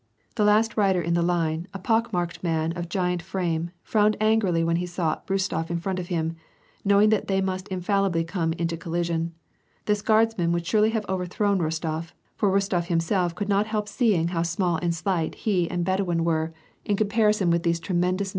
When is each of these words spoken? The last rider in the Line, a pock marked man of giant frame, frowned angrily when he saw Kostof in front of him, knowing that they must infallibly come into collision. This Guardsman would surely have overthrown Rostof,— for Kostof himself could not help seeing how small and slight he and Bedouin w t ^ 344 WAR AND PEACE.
The 0.33 0.43
last 0.43 0.75
rider 0.77 0.99
in 0.99 1.13
the 1.13 1.21
Line, 1.21 1.67
a 1.75 1.77
pock 1.77 2.11
marked 2.11 2.43
man 2.43 2.71
of 2.71 2.89
giant 2.89 3.21
frame, 3.21 3.69
frowned 3.83 4.17
angrily 4.19 4.63
when 4.63 4.77
he 4.77 4.87
saw 4.87 5.19
Kostof 5.27 5.69
in 5.69 5.77
front 5.77 5.99
of 5.99 6.07
him, 6.07 6.35
knowing 6.83 7.09
that 7.09 7.27
they 7.27 7.39
must 7.39 7.67
infallibly 7.67 8.23
come 8.23 8.51
into 8.53 8.75
collision. 8.77 9.35
This 9.85 10.01
Guardsman 10.01 10.51
would 10.53 10.65
surely 10.65 10.89
have 10.89 11.05
overthrown 11.07 11.59
Rostof,— 11.59 12.13
for 12.35 12.49
Kostof 12.49 12.85
himself 12.85 13.35
could 13.35 13.47
not 13.47 13.67
help 13.67 13.87
seeing 13.87 14.29
how 14.29 14.41
small 14.41 14.77
and 14.77 14.95
slight 14.95 15.35
he 15.35 15.69
and 15.69 15.85
Bedouin 15.85 16.17
w 16.25 16.47
t 16.47 16.53
^ 16.93 16.97
344 16.97 17.93
WAR 17.93 18.07
AND 18.07 18.17
PEACE. 18.17 18.29